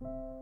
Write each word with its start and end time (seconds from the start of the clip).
you 0.00 0.35